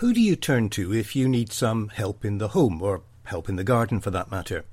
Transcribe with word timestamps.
Who 0.00 0.14
do 0.14 0.20
you 0.22 0.34
turn 0.34 0.70
to 0.70 0.94
if 0.94 1.14
you 1.14 1.28
need 1.28 1.52
some 1.52 1.88
help 1.88 2.24
in 2.24 2.38
the 2.38 2.48
home 2.48 2.80
or 2.80 3.02
help 3.24 3.50
in 3.50 3.56
the 3.56 3.62
garden 3.64 4.00
for 4.00 4.10
that 4.10 4.30
matter? 4.30 4.64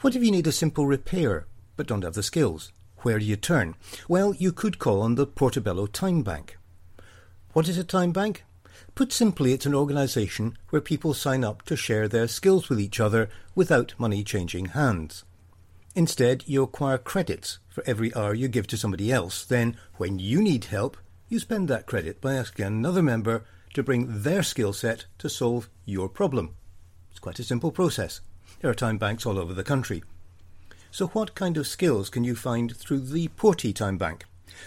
What 0.00 0.14
if 0.14 0.22
you 0.22 0.30
need 0.30 0.46
a 0.46 0.52
simple 0.52 0.86
repair 0.86 1.48
but 1.76 1.88
don't 1.88 2.04
have 2.04 2.14
the 2.14 2.22
skills? 2.22 2.70
Where 2.98 3.18
do 3.18 3.24
you 3.24 3.34
turn? 3.34 3.74
Well, 4.06 4.32
you 4.32 4.52
could 4.52 4.78
call 4.78 5.02
on 5.02 5.16
the 5.16 5.26
Portobello 5.26 5.86
Time 5.88 6.22
Bank. 6.22 6.56
What 7.52 7.68
is 7.68 7.76
a 7.78 7.82
time 7.82 8.12
bank? 8.12 8.44
Put 8.94 9.12
simply, 9.12 9.52
it's 9.52 9.66
an 9.66 9.74
organisation 9.74 10.56
where 10.70 10.80
people 10.80 11.14
sign 11.14 11.42
up 11.42 11.62
to 11.62 11.74
share 11.74 12.06
their 12.06 12.28
skills 12.28 12.68
with 12.68 12.78
each 12.78 13.00
other 13.00 13.28
without 13.56 13.94
money 13.98 14.22
changing 14.22 14.66
hands. 14.66 15.24
Instead, 15.96 16.44
you 16.46 16.62
acquire 16.62 16.98
credits 16.98 17.58
for 17.68 17.82
every 17.88 18.14
hour 18.14 18.32
you 18.32 18.46
give 18.46 18.68
to 18.68 18.76
somebody 18.76 19.10
else. 19.10 19.44
Then, 19.44 19.76
when 19.96 20.20
you 20.20 20.40
need 20.40 20.66
help, 20.66 20.96
you 21.28 21.40
spend 21.40 21.66
that 21.66 21.86
credit 21.86 22.20
by 22.20 22.34
asking 22.34 22.66
another 22.66 23.02
member 23.02 23.42
to 23.74 23.82
bring 23.82 24.22
their 24.22 24.42
skill 24.42 24.72
set 24.72 25.04
to 25.18 25.28
solve 25.28 25.68
your 25.84 26.08
problem. 26.08 26.56
It's 27.10 27.20
quite 27.20 27.38
a 27.38 27.44
simple 27.44 27.70
process. 27.70 28.20
There 28.60 28.70
are 28.70 28.74
time 28.74 28.98
banks 28.98 29.26
all 29.26 29.38
over 29.38 29.52
the 29.52 29.62
country. 29.62 30.02
So, 30.90 31.08
what 31.08 31.34
kind 31.34 31.56
of 31.56 31.66
skills 31.66 32.08
can 32.08 32.24
you 32.24 32.34
find 32.34 32.74
through 32.74 33.00
the 33.00 33.28
Porty 33.28 33.74
Time 33.74 33.98
Bank? 33.98 34.24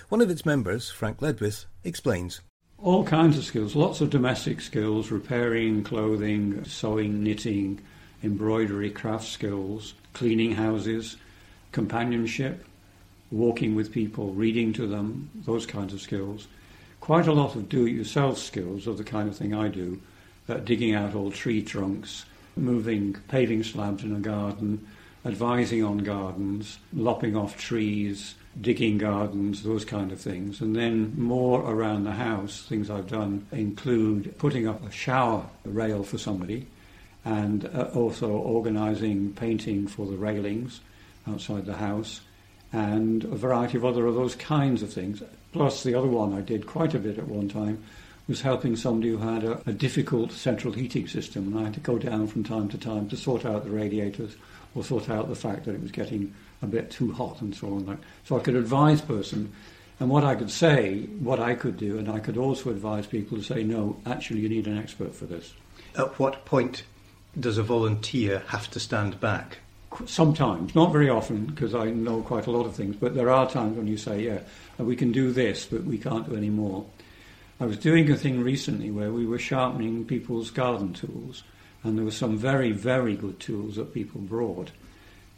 One 0.10 0.22
of 0.22 0.30
its 0.30 0.46
members, 0.46 0.90
Frank 0.90 1.20
Ledwith, 1.20 1.66
explains. 1.84 2.42
All 2.78 3.04
kinds 3.04 3.38
of 3.38 3.46
skills, 3.46 3.76
lots 3.76 4.02
of 4.02 4.10
domestic 4.10 4.62
skills, 4.62 5.10
repairing 5.10 5.84
clothing, 5.84 6.64
sewing, 6.66 7.24
knitting, 7.24 7.82
embroidery, 8.24 8.92
craft 8.92 9.28
skills, 9.28 9.94
cleaning 10.14 10.54
houses, 10.56 11.18
companionship, 11.72 12.66
walking 13.32 13.74
with 13.74 13.92
people, 13.92 14.34
reading 14.34 14.74
to 14.74 14.86
them, 14.86 15.30
those 15.46 15.66
kinds 15.66 15.94
of 15.94 16.02
skills. 16.02 16.48
Quite 17.00 17.28
a 17.28 17.34
lot 17.34 17.56
of 17.56 17.70
do 17.70 17.86
it 17.86 17.92
yourself 17.92 18.38
skills 18.38 18.88
of 18.88 18.98
the 18.98 19.04
kind 19.04 19.30
of 19.30 19.38
thing 19.38 19.54
I 19.54 19.68
do, 19.70 20.02
that 20.48 20.66
digging 20.66 20.94
out 20.94 21.16
old 21.16 21.34
tree 21.34 21.62
trunks, 21.62 22.26
moving 22.56 23.16
paving 23.28 23.64
slabs 23.64 24.04
in 24.04 24.16
a 24.16 24.20
garden, 24.20 24.88
advising 25.26 25.84
on 25.84 26.00
gardens, 26.00 26.80
lopping 26.94 27.36
off 27.36 27.58
trees, 27.58 28.36
digging 28.60 28.98
gardens, 28.98 29.64
those 29.64 29.86
kind 29.86 30.12
of 30.12 30.20
things. 30.20 30.62
And 30.62 30.76
then 30.76 31.14
more 31.20 31.62
around 31.62 32.04
the 32.04 32.14
house, 32.14 32.66
things 32.68 32.90
I've 32.90 33.10
done 33.10 33.46
include 33.52 34.38
putting 34.38 34.68
up 34.68 34.86
a 34.86 34.92
shower 34.92 35.46
rail 35.66 36.04
for 36.04 36.18
somebody 36.18 36.68
and 37.26 37.70
uh, 37.74 37.90
also 37.94 38.30
organising 38.30 39.34
painting 39.34 39.88
for 39.88 40.06
the 40.06 40.16
railings 40.16 40.80
outside 41.28 41.66
the 41.66 41.76
house 41.76 42.22
and 42.72 43.24
a 43.24 43.36
variety 43.36 43.78
of 43.78 43.86
other 43.86 44.06
of 44.06 44.16
those 44.16 44.36
kinds 44.36 44.84
of 44.84 44.92
things. 44.92 45.22
Plus, 45.54 45.84
the 45.84 45.96
other 45.96 46.08
one 46.08 46.34
I 46.34 46.42
did 46.42 46.68
quite 46.68 46.94
a 46.94 47.00
bit 47.00 47.18
at 47.18 47.28
one 47.28 47.50
time 47.50 47.84
was 48.28 48.42
helping 48.42 48.76
somebody 48.76 49.10
who 49.10 49.18
had 49.18 49.44
a, 49.44 49.62
a 49.66 49.74
difficult 49.74 50.32
central 50.32 50.74
heating 50.74 51.08
system, 51.08 51.48
and 51.48 51.60
I 51.60 51.64
had 51.64 51.74
to 51.76 51.80
go 51.80 51.98
down 51.98 52.28
from 52.28 52.44
time 52.44 52.68
to 52.70 52.78
time 52.78 53.08
to 53.10 53.18
sort 53.18 53.46
out 53.46 53.64
the 53.64 53.72
radiators 53.72 54.36
or 54.76 54.84
sort 54.84 55.10
out 55.10 55.30
the 55.30 55.36
fact 55.36 55.66
that 55.66 55.76
it 55.76 55.82
was 55.82 55.92
getting 55.92 56.34
a 56.62 56.68
bit 56.68 56.92
too 56.92 57.14
hot 57.14 57.42
and 57.42 57.56
so 57.56 57.68
on. 57.68 58.00
So 58.26 58.38
I 58.38 58.42
could 58.42 58.56
advise 58.56 59.02
person, 59.02 59.54
and 60.00 60.10
what 60.10 60.24
I 60.24 60.36
could 60.36 60.52
say, 60.52 61.04
what 61.20 61.40
I 61.40 61.56
could 61.56 61.78
do, 61.78 61.98
and 61.98 62.10
I 62.10 62.20
could 62.20 62.38
also 62.38 62.70
advise 62.70 63.08
people 63.08 63.38
to 63.38 63.44
say, 63.44 63.64
no, 63.64 63.98
actually, 64.06 64.42
you 64.42 64.50
need 64.50 64.68
an 64.68 64.78
expert 64.78 65.16
for 65.16 65.26
this. 65.26 65.54
At 65.98 66.20
what 66.20 66.46
point 66.46 66.84
does 67.40 67.58
a 67.58 67.64
volunteer 67.64 68.44
have 68.48 68.70
to 68.72 68.80
stand 68.80 69.20
back? 69.20 69.60
Sometimes, 70.06 70.76
not 70.76 70.92
very 70.92 71.10
often, 71.10 71.46
because 71.46 71.74
I 71.74 71.90
know 71.92 72.22
quite 72.22 72.48
a 72.48 72.52
lot 72.52 72.66
of 72.66 72.76
things, 72.76 72.96
but 72.96 73.16
there 73.16 73.30
are 73.30 73.50
times 73.50 73.78
when 73.78 73.88
you 73.88 73.98
say, 73.98 74.22
yeah, 74.22 74.40
uh, 74.80 74.84
we 74.84 74.96
can 74.96 75.12
do 75.12 75.32
this, 75.32 75.66
but 75.66 75.84
we 75.84 75.98
can't 75.98 76.30
do 76.30 76.36
any 76.36 76.50
more. 76.50 76.86
I 77.60 77.66
was 77.66 77.78
doing 77.78 78.12
a 78.12 78.16
thing 78.16 78.44
recently 78.44 78.92
where 78.92 79.12
we 79.12 79.26
were 79.26 79.40
sharpening 79.40 80.06
people's 80.06 80.52
garden 80.52 80.94
tools, 80.94 81.44
and 81.84 81.98
there 81.98 82.06
were 82.06 82.12
some 82.12 82.38
very, 82.38 82.72
very 82.72 83.16
good 83.16 83.40
tools 83.40 83.78
that 83.78 83.94
people 83.94 84.22
brought 84.22 84.72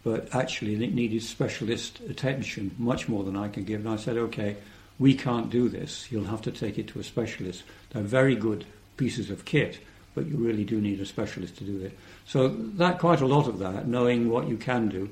but 0.04 0.34
actually 0.34 0.82
it 0.84 0.94
needed 0.94 1.22
specialist 1.24 2.00
attention, 2.10 2.74
much 2.78 3.08
more 3.08 3.24
than 3.24 3.36
I 3.36 3.48
can 3.50 3.64
give. 3.64 3.82
And 3.82 3.90
I 3.90 3.98
said, 3.98 4.18
okay, 4.18 4.58
we 4.98 5.14
can't 5.14 5.50
do 5.50 5.70
this. 5.70 6.12
You'll 6.12 6.26
have 6.26 6.42
to 6.44 6.52
take 6.52 6.78
it 6.78 6.88
to 6.90 7.00
a 7.00 7.04
specialist. 7.04 7.64
They're 7.92 8.04
very 8.04 8.36
good 8.36 8.66
pieces 8.98 9.30
of 9.30 9.46
kit, 9.46 9.80
but 10.16 10.28
you 10.28 10.38
really 10.38 10.64
do 10.64 10.82
need 10.82 11.00
a 11.00 11.06
specialist 11.06 11.58
to 11.58 11.64
do 11.64 11.86
it. 11.86 11.98
So 12.26 12.48
that 12.48 13.00
quite 13.00 13.22
a 13.22 13.28
lot 13.28 13.48
of 13.48 13.60
that, 13.60 13.88
knowing 13.88 14.30
what 14.30 14.48
you 14.48 14.58
can 14.58 14.90
do, 14.90 15.10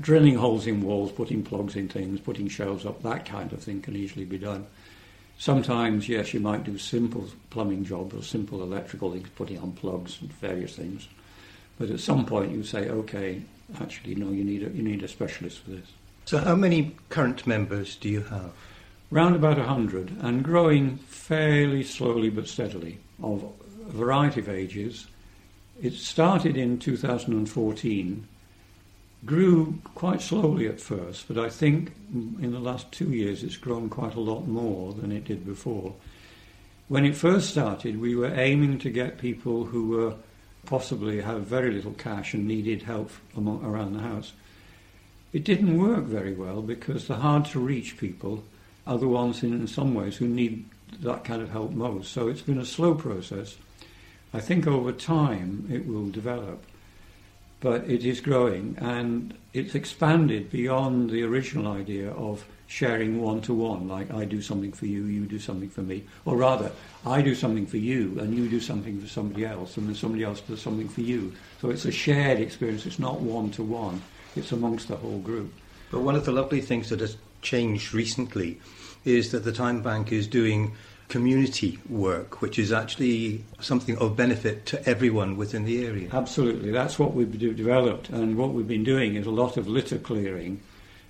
drilling 0.00 0.34
holes 0.34 0.66
in 0.66 0.82
walls, 0.82 1.12
putting 1.12 1.42
plugs 1.42 1.76
in 1.76 1.88
things, 1.88 2.20
putting 2.20 2.48
shelves 2.48 2.86
up, 2.86 3.02
that 3.02 3.26
kind 3.26 3.52
of 3.52 3.62
thing 3.62 3.82
can 3.82 3.96
easily 3.96 4.24
be 4.24 4.38
done. 4.38 4.66
Sometimes, 5.38 6.08
yes, 6.08 6.32
you 6.32 6.40
might 6.40 6.64
do 6.64 6.78
simple 6.78 7.28
plumbing 7.50 7.84
jobs 7.84 8.14
or 8.14 8.22
simple 8.22 8.62
electrical 8.62 9.12
things, 9.12 9.28
putting 9.34 9.58
on 9.58 9.72
plugs 9.72 10.18
and 10.20 10.32
various 10.34 10.76
things. 10.76 11.08
But 11.78 11.90
at 11.90 12.00
some 12.00 12.26
point, 12.26 12.52
you 12.52 12.62
say, 12.62 12.88
okay, 12.88 13.42
actually, 13.80 14.14
no, 14.14 14.30
you 14.30 14.44
need 14.44 14.62
a, 14.62 14.70
you 14.70 14.82
need 14.82 15.02
a 15.02 15.08
specialist 15.08 15.58
for 15.60 15.70
this. 15.70 15.86
So, 16.26 16.38
how 16.38 16.54
many 16.54 16.94
current 17.08 17.46
members 17.46 17.96
do 17.96 18.08
you 18.08 18.22
have? 18.22 18.52
Round 19.10 19.34
about 19.34 19.58
100, 19.58 20.16
and 20.20 20.44
growing 20.44 20.96
fairly 20.98 21.82
slowly 21.82 22.30
but 22.30 22.46
steadily, 22.46 22.98
of 23.22 23.42
a 23.92 23.96
variety 23.96 24.40
of 24.40 24.48
ages. 24.48 25.06
It 25.80 25.94
started 25.94 26.56
in 26.56 26.78
2014, 26.78 28.28
grew 29.24 29.78
quite 29.94 30.20
slowly 30.20 30.66
at 30.66 30.80
first, 30.80 31.28
but 31.28 31.38
I 31.38 31.48
think 31.48 31.92
in 32.12 32.52
the 32.52 32.58
last 32.58 32.90
two 32.92 33.12
years 33.12 33.42
it's 33.42 33.56
grown 33.56 33.88
quite 33.88 34.14
a 34.14 34.20
lot 34.20 34.46
more 34.46 34.92
than 34.92 35.12
it 35.12 35.24
did 35.24 35.46
before. 35.46 35.94
When 36.88 37.04
it 37.04 37.16
first 37.16 37.50
started, 37.50 38.00
we 38.00 38.16
were 38.16 38.34
aiming 38.34 38.78
to 38.80 38.90
get 38.90 39.18
people 39.18 39.64
who 39.64 39.88
were 39.88 40.14
possibly 40.66 41.20
have 41.20 41.42
very 41.46 41.72
little 41.72 41.92
cash 41.92 42.34
and 42.34 42.46
needed 42.46 42.82
help 42.82 43.10
among, 43.36 43.64
around 43.64 43.94
the 43.94 44.00
house. 44.00 44.32
It 45.32 45.44
didn't 45.44 45.78
work 45.78 46.04
very 46.04 46.34
well 46.34 46.60
because 46.60 47.06
the 47.06 47.16
hard 47.16 47.46
to 47.46 47.60
reach 47.60 47.96
people 47.96 48.44
are 48.86 48.98
the 48.98 49.08
ones 49.08 49.42
in, 49.42 49.52
in 49.54 49.66
some 49.66 49.94
ways 49.94 50.16
who 50.16 50.28
need 50.28 50.68
that 51.00 51.24
kind 51.24 51.40
of 51.40 51.50
help 51.50 51.72
most. 51.72 52.12
So 52.12 52.28
it's 52.28 52.42
been 52.42 52.58
a 52.58 52.66
slow 52.66 52.94
process. 52.94 53.56
I 54.34 54.40
think 54.40 54.66
over 54.66 54.92
time 54.92 55.68
it 55.70 55.86
will 55.86 56.08
develop, 56.08 56.64
but 57.60 57.88
it 57.88 58.04
is 58.04 58.20
growing 58.20 58.76
and 58.80 59.34
it's 59.52 59.74
expanded 59.74 60.50
beyond 60.50 61.10
the 61.10 61.22
original 61.22 61.70
idea 61.70 62.10
of 62.12 62.44
sharing 62.66 63.20
one 63.20 63.42
to 63.42 63.52
one, 63.52 63.86
like 63.86 64.10
I 64.10 64.24
do 64.24 64.40
something 64.40 64.72
for 64.72 64.86
you, 64.86 65.04
you 65.04 65.26
do 65.26 65.38
something 65.38 65.68
for 65.68 65.82
me. 65.82 66.04
Or 66.24 66.38
rather, 66.38 66.72
I 67.04 67.20
do 67.20 67.34
something 67.34 67.66
for 67.66 67.76
you 67.76 68.18
and 68.18 68.34
you 68.34 68.48
do 68.48 68.60
something 68.60 68.98
for 68.98 69.06
somebody 69.06 69.44
else, 69.44 69.76
and 69.76 69.86
then 69.86 69.94
somebody 69.94 70.24
else 70.24 70.40
does 70.40 70.62
something 70.62 70.88
for 70.88 71.02
you. 71.02 71.34
So 71.60 71.68
it's 71.68 71.84
a 71.84 71.92
shared 71.92 72.40
experience, 72.40 72.86
it's 72.86 72.98
not 72.98 73.20
one 73.20 73.50
to 73.52 73.62
one, 73.62 74.00
it's 74.34 74.52
amongst 74.52 74.88
the 74.88 74.96
whole 74.96 75.18
group. 75.18 75.52
But 75.90 76.00
one 76.00 76.16
of 76.16 76.24
the 76.24 76.32
lovely 76.32 76.62
things 76.62 76.88
that 76.88 77.00
has 77.00 77.18
changed 77.42 77.92
recently 77.92 78.58
is 79.04 79.32
that 79.32 79.44
the 79.44 79.52
Time 79.52 79.82
Bank 79.82 80.10
is 80.10 80.26
doing 80.26 80.72
community 81.12 81.78
work, 81.88 82.40
which 82.40 82.58
is 82.58 82.72
actually 82.72 83.44
something 83.60 83.96
of 83.98 84.16
benefit 84.16 84.66
to 84.66 84.88
everyone 84.88 85.36
within 85.36 85.64
the 85.64 85.84
area. 85.86 86.08
Absolutely, 86.12 86.70
that's 86.70 86.98
what 86.98 87.12
we've 87.14 87.38
developed, 87.38 88.08
and 88.08 88.36
what 88.36 88.50
we've 88.54 88.66
been 88.66 88.84
doing 88.84 89.16
is 89.16 89.26
a 89.26 89.30
lot 89.30 89.56
of 89.56 89.68
litter 89.68 89.98
clearing 89.98 90.60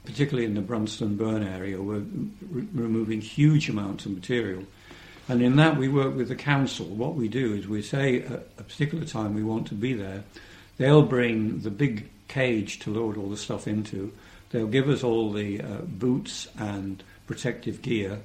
particularly 0.04 0.44
in 0.44 0.54
the 0.54 0.60
Brunstane 0.60 1.16
Burn 1.16 1.42
area, 1.42 1.80
we're 1.80 2.04
re- 2.50 2.66
removing 2.74 3.20
huge 3.20 3.68
amounts 3.68 4.04
of 4.04 4.12
material. 4.12 4.64
And 5.28 5.40
in 5.40 5.56
that, 5.56 5.76
we 5.76 5.88
work 5.88 6.16
with 6.16 6.28
the 6.28 6.34
council. 6.34 6.86
What 6.86 7.14
we 7.14 7.28
do 7.28 7.54
is 7.54 7.68
we 7.68 7.82
say 7.82 8.22
at 8.22 8.46
a 8.58 8.62
particular 8.64 9.04
time 9.04 9.34
we 9.34 9.44
want 9.44 9.68
to 9.68 9.74
be 9.74 9.92
there. 9.92 10.24
They'll 10.78 11.02
bring 11.02 11.60
the 11.60 11.70
big 11.70 12.10
cage 12.26 12.80
to 12.80 12.92
load 12.92 13.16
all 13.16 13.30
the 13.30 13.36
stuff 13.36 13.68
into. 13.68 14.12
They'll 14.50 14.66
give 14.66 14.88
us 14.88 15.04
all 15.04 15.32
the 15.32 15.60
uh, 15.60 15.82
boots 15.82 16.48
and 16.58 17.02
protective 17.26 17.82
gear 17.82 18.18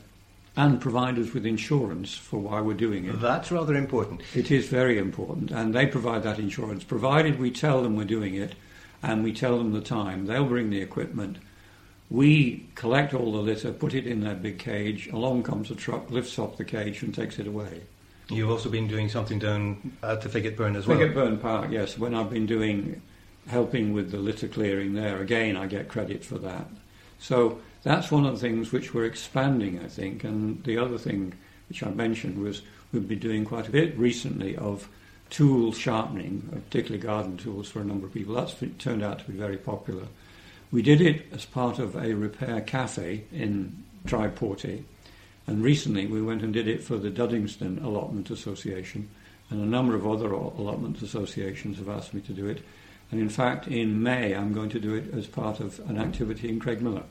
and 0.58 0.82
provide 0.82 1.18
us 1.18 1.34
with 1.34 1.46
insurance 1.46 2.16
for 2.16 2.40
why 2.40 2.60
we're 2.60 2.74
doing 2.74 3.06
it. 3.06 3.22
That's 3.22 3.52
rather 3.52 3.76
important. 3.76 4.24
It 4.36 4.52
is 4.52 4.68
very 4.68 4.98
important. 4.98 5.52
And 5.52 5.74
they 5.74 5.86
provide 5.86 6.24
that 6.24 6.40
insurance, 6.40 6.84
provided 6.84 7.40
we 7.40 7.52
tell 7.52 7.82
them 7.82 7.96
we're 7.96 8.04
doing 8.04 8.36
it 8.36 8.56
and 9.02 9.24
we 9.24 9.32
tell 9.32 9.58
them 9.58 9.72
the 9.72 9.82
time. 9.82 10.26
They'll 10.26 10.46
bring 10.46 10.70
the 10.70 10.82
equipment 10.82 11.38
we 12.10 12.70
collect 12.76 13.14
all 13.14 13.34
the 13.34 13.40
litter, 13.40 13.72
put 13.74 13.94
it 13.94 14.08
in 14.08 14.22
that 14.22 14.42
big 14.42 14.60
cage. 14.60 15.08
Along 15.08 15.44
comes 15.44 15.70
a 15.72 15.76
truck, 15.76 16.10
lifts 16.10 16.40
up 16.40 16.58
the 16.58 16.64
cage, 16.64 17.04
and 17.04 17.14
takes 17.14 17.38
it 17.38 17.48
away. 17.48 17.82
You've 18.30 18.50
also 18.50 18.70
been 18.70 18.88
doing 18.88 19.10
something 19.10 19.40
down 19.40 19.98
at 20.04 20.22
the 20.22 20.30
Figgate 20.30 20.58
Burn 20.58 20.76
as 20.76 20.88
well. 20.88 20.98
Figgate 20.98 21.14
Burn 21.14 21.38
Park, 21.38 21.72
yes. 21.72 21.98
When 21.98 22.14
I've 22.14 22.30
been 22.30 22.46
doing 22.46 23.02
helping 23.48 23.94
with 23.94 24.12
the 24.12 24.18
litter 24.18 24.48
clearing 24.48 24.94
there, 24.94 25.22
again, 25.22 25.56
I 25.56 25.68
get 25.68 25.88
credit 25.88 26.24
for 26.24 26.38
that. 26.40 26.68
So 27.20 27.60
that's 27.84 28.12
one 28.12 28.26
of 28.26 28.34
the 28.34 28.40
things 28.40 28.72
which 28.72 28.94
we're 28.94 29.06
expanding, 29.06 29.80
I 29.84 29.88
think. 29.88 30.24
And 30.24 30.64
the 30.64 30.78
other 30.78 30.98
thing 30.98 31.34
which 31.70 31.84
I 31.84 31.90
mentioned 31.90 32.42
was 32.42 32.62
we've 32.92 33.08
been 33.08 33.20
doing 33.20 33.46
quite 33.46 33.68
a 33.68 33.72
bit 33.72 33.98
recently 33.98 34.56
of 34.56 34.88
tool 35.30 35.74
sharpening, 35.74 36.42
particularly 36.70 37.02
garden 37.02 37.38
tools 37.38 37.70
for 37.70 37.82
a 37.82 37.86
number 37.86 38.08
of 38.08 38.14
people. 38.14 38.36
That's 38.36 38.56
turned 38.78 39.04
out 39.04 39.20
to 39.20 39.26
be 39.26 39.38
very 39.38 39.58
popular. 39.58 40.08
We 40.72 40.82
did 40.82 41.02
it 41.02 41.26
as 41.32 41.46
part 41.46 41.80
of 41.80 41.96
a 41.96 42.14
repair 42.14 42.62
cafe 42.62 43.24
in 43.32 43.84
Tribe 44.06 44.38
Porty, 44.38 44.84
and 45.46 45.64
recently 45.64 46.06
we 46.06 46.22
went 46.22 46.44
and 46.44 46.54
did 46.54 46.68
it 46.68 46.84
for 46.84 46.98
the 46.98 47.10
Duddingston 47.10 47.84
Allotment 47.84 48.30
Association, 48.30 49.10
and 49.50 49.62
a 49.62 49.66
number 49.66 49.96
of 49.96 50.06
other 50.06 50.32
allotment 50.32 51.02
associations 51.02 51.78
have 51.78 51.90
asked 51.90 52.14
me 52.14 52.22
to 52.22 52.34
do 52.34 52.48
it. 52.48 52.62
And 53.12 53.22
in 53.22 53.30
fact, 53.30 53.68
in 53.68 54.04
May, 54.04 54.34
I'm 54.34 54.54
going 54.54 54.70
to 54.70 54.80
do 54.80 54.94
it 54.94 55.14
as 55.14 55.28
part 55.28 55.60
of 55.60 55.80
an 55.90 55.98
activity 55.98 56.50
in 56.50 56.60
Craigmillar. 56.60 57.04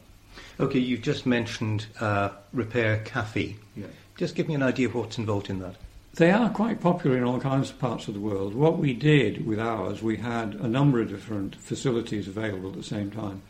Okay, 0.61 0.79
you've 0.79 1.03
just 1.03 1.25
mentioned 1.27 1.87
uh, 2.01 2.31
Repair 2.53 2.99
Cafe. 3.05 3.57
Yeah. 3.75 3.87
Just 4.17 4.35
give 4.35 4.49
me 4.49 4.55
an 4.55 4.63
idea 4.63 4.89
of 4.89 4.95
what's 4.95 5.19
involved 5.19 5.49
in 5.49 5.61
that. 5.61 5.77
They 6.15 6.31
are 6.31 6.49
quite 6.49 6.81
popular 6.81 7.19
in 7.19 7.25
all 7.25 7.41
kinds 7.41 7.71
of 7.71 7.79
parts 7.79 8.09
of 8.09 8.15
the 8.15 8.21
world. 8.21 8.55
What 8.55 8.79
we 8.79 8.95
did 8.95 9.47
with 9.47 9.59
ours, 9.59 10.03
we 10.03 10.17
had 10.17 10.55
a 10.55 10.69
number 10.69 11.01
of 11.01 11.11
different 11.11 11.57
facilities 11.57 12.27
available 12.27 12.71
at 12.71 12.77
the 12.77 12.83
same 12.83 13.11
time. 13.11 13.43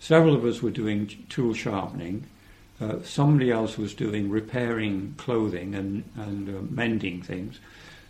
Several 0.00 0.34
of 0.34 0.44
us 0.44 0.62
were 0.62 0.70
doing 0.70 1.26
tool 1.28 1.52
sharpening. 1.52 2.24
Uh, 2.80 3.02
somebody 3.02 3.50
else 3.50 3.76
was 3.76 3.92
doing 3.92 4.30
repairing 4.30 5.14
clothing 5.18 5.74
and, 5.74 6.04
and 6.16 6.48
uh, 6.48 6.62
mending 6.70 7.20
things. 7.20 7.58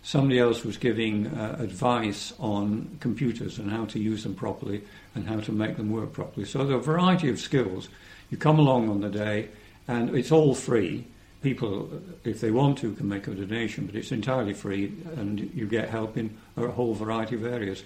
Somebody 0.09 0.39
else 0.39 0.65
was 0.65 0.75
giving 0.75 1.27
uh, 1.27 1.57
advice 1.59 2.33
on 2.39 2.97
computers 2.99 3.59
and 3.59 3.69
how 3.69 3.85
to 3.85 3.99
use 3.99 4.23
them 4.23 4.33
properly 4.33 4.81
and 5.13 5.27
how 5.27 5.39
to 5.41 5.51
make 5.51 5.77
them 5.77 5.91
work 5.91 6.13
properly. 6.13 6.47
So 6.47 6.65
there 6.65 6.77
are 6.77 6.79
a 6.79 6.83
variety 6.83 7.29
of 7.29 7.39
skills. 7.39 7.89
You 8.31 8.37
come 8.39 8.57
along 8.57 8.89
on 8.89 9.01
the 9.01 9.09
day 9.09 9.49
and 9.87 10.17
it's 10.17 10.31
all 10.31 10.55
free 10.55 11.05
people, 11.43 11.91
if 12.23 12.41
they 12.41 12.49
want 12.49 12.79
to, 12.79 12.91
can 12.95 13.07
make 13.07 13.27
a 13.27 13.35
donation, 13.35 13.85
but 13.85 13.93
it's 13.93 14.11
entirely 14.11 14.53
free 14.53 14.91
and 15.15 15.51
you 15.53 15.67
get 15.67 15.89
help 15.89 16.17
in 16.17 16.35
a 16.57 16.69
whole 16.69 16.95
variety 16.95 17.35
of 17.35 17.45
areas. 17.45 17.83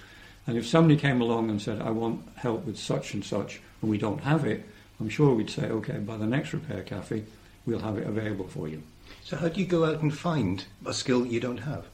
And 0.47 0.55
if 0.55 0.65
somebody 0.65 0.95
came 0.95 1.19
along 1.19 1.49
and 1.49 1.61
said, 1.61 1.81
I 1.81 1.89
want 1.89 2.25
help 2.37 2.65
with 2.65 2.79
such 2.79 3.13
and 3.13 3.25
such, 3.25 3.59
and 3.81 3.91
we 3.91 3.97
don't 3.97 4.21
have 4.21 4.45
it, 4.45 4.63
I'm 5.01 5.09
sure 5.09 5.35
we'd 5.35 5.49
say, 5.49 5.63
okay, 5.63 5.97
by 5.97 6.15
the 6.15 6.25
next 6.25 6.53
repair 6.53 6.83
cafe, 6.83 7.25
we'll 7.65 7.79
have 7.79 7.97
it 7.97 8.07
available 8.07 8.47
for 8.47 8.69
you. 8.69 8.81
So, 9.25 9.35
how 9.35 9.49
do 9.49 9.59
you 9.59 9.67
go 9.67 9.83
out 9.83 10.01
and 10.01 10.17
find 10.17 10.63
a 10.85 10.93
skill 10.93 11.23
that 11.23 11.29
you 11.29 11.41
don't 11.41 11.57
have? 11.57 11.85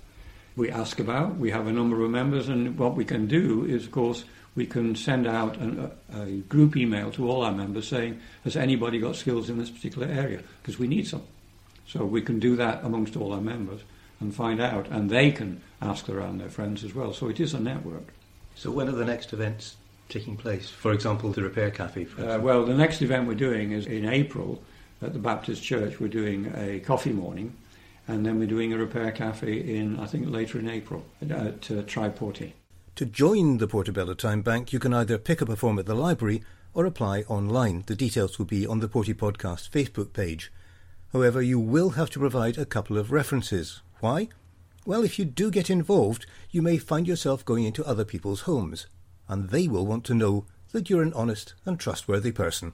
We 0.59 0.69
ask 0.69 0.99
about, 0.99 1.37
we 1.37 1.51
have 1.51 1.67
a 1.67 1.71
number 1.71 2.03
of 2.03 2.11
members, 2.11 2.49
and 2.49 2.77
what 2.77 2.93
we 2.93 3.05
can 3.05 3.27
do 3.27 3.63
is, 3.63 3.85
of 3.85 3.91
course, 3.91 4.25
we 4.55 4.65
can 4.65 4.93
send 4.93 5.25
out 5.25 5.55
an, 5.55 5.89
a, 6.13 6.21
a 6.21 6.31
group 6.49 6.75
email 6.75 7.11
to 7.11 7.29
all 7.29 7.43
our 7.43 7.53
members 7.53 7.87
saying, 7.87 8.19
Has 8.43 8.57
anybody 8.57 8.99
got 8.99 9.15
skills 9.15 9.49
in 9.49 9.57
this 9.57 9.69
particular 9.69 10.09
area? 10.09 10.41
Because 10.61 10.77
we 10.77 10.85
need 10.85 11.07
some. 11.07 11.23
So 11.87 12.03
we 12.03 12.21
can 12.21 12.39
do 12.39 12.57
that 12.57 12.83
amongst 12.83 13.15
all 13.15 13.31
our 13.31 13.39
members 13.39 13.79
and 14.19 14.35
find 14.35 14.59
out, 14.59 14.89
and 14.89 15.09
they 15.09 15.31
can 15.31 15.61
ask 15.81 16.09
around 16.09 16.39
their 16.39 16.49
friends 16.49 16.83
as 16.83 16.93
well. 16.93 17.13
So 17.13 17.29
it 17.29 17.39
is 17.39 17.53
a 17.53 17.59
network. 17.61 18.13
So 18.55 18.69
when 18.69 18.89
are 18.89 18.97
the 18.97 19.05
next 19.05 19.31
events 19.31 19.77
taking 20.09 20.35
place? 20.35 20.69
For 20.69 20.91
example, 20.91 21.31
the 21.31 21.43
Repair 21.43 21.71
Cafe. 21.71 22.05
Uh, 22.17 22.37
well, 22.41 22.65
the 22.65 22.75
next 22.75 23.01
event 23.01 23.29
we're 23.29 23.35
doing 23.35 23.71
is 23.71 23.85
in 23.85 24.09
April 24.09 24.61
at 25.01 25.13
the 25.13 25.19
Baptist 25.19 25.63
Church. 25.63 26.01
We're 26.01 26.09
doing 26.09 26.51
a 26.53 26.81
coffee 26.81 27.13
morning, 27.13 27.55
and 28.09 28.25
then 28.25 28.39
we're 28.39 28.47
doing 28.47 28.73
a 28.73 28.77
Repair 28.77 29.11
Cafe 29.11 29.47
in 29.47 29.99
I 29.99 30.07
think 30.07 30.29
later 30.29 30.57
in 30.57 30.67
April 30.67 31.05
at 31.21 31.71
uh, 31.71 31.83
Tribe 31.83 32.17
Porty. 32.17 32.53
To 32.95 33.05
join 33.05 33.59
the 33.59 33.67
Portobello 33.67 34.15
Time 34.15 34.41
Bank, 34.41 34.73
you 34.73 34.79
can 34.79 34.93
either 34.93 35.19
pick 35.19 35.41
up 35.41 35.49
a 35.49 35.55
form 35.55 35.77
at 35.77 35.85
the 35.85 35.93
library 35.93 36.41
or 36.73 36.85
apply 36.85 37.21
online. 37.21 37.83
The 37.85 37.95
details 37.95 38.37
will 38.37 38.47
be 38.47 38.65
on 38.65 38.79
the 38.79 38.89
Porty 38.89 39.13
Podcast 39.13 39.69
Facebook 39.69 40.11
page. 40.11 40.51
However, 41.13 41.41
you 41.41 41.59
will 41.59 41.91
have 41.91 42.09
to 42.11 42.19
provide 42.19 42.57
a 42.57 42.65
couple 42.65 42.97
of 42.97 43.11
references. 43.11 43.81
Why? 43.99 44.29
Well, 44.85 45.03
if 45.03 45.19
you 45.19 45.25
do 45.25 45.51
get 45.51 45.69
involved, 45.69 46.25
you 46.49 46.63
may 46.63 46.77
find 46.77 47.07
yourself 47.07 47.45
going 47.45 47.63
into 47.63 47.85
other 47.85 48.05
people's 48.05 48.41
homes, 48.41 48.87
and 49.27 49.49
they 49.49 49.67
will 49.67 49.85
want 49.85 50.03
to 50.05 50.15
know 50.15 50.45
that 50.71 50.89
you're 50.89 51.03
an 51.03 51.13
honest 51.13 51.53
and 51.65 51.79
trustworthy 51.79 52.31
person. 52.31 52.73